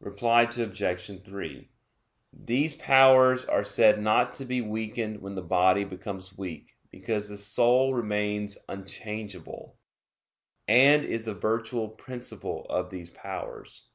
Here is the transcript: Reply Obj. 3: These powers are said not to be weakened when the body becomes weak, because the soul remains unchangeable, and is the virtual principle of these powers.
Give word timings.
Reply 0.00 0.42
Obj. 0.42 1.22
3: 1.24 1.70
These 2.34 2.76
powers 2.76 3.46
are 3.46 3.64
said 3.64 3.98
not 3.98 4.34
to 4.34 4.44
be 4.44 4.60
weakened 4.60 5.22
when 5.22 5.34
the 5.34 5.40
body 5.40 5.84
becomes 5.84 6.36
weak, 6.36 6.76
because 6.90 7.30
the 7.30 7.38
soul 7.38 7.94
remains 7.94 8.58
unchangeable, 8.68 9.78
and 10.68 11.02
is 11.06 11.24
the 11.24 11.34
virtual 11.34 11.88
principle 11.88 12.66
of 12.68 12.90
these 12.90 13.08
powers. 13.08 13.86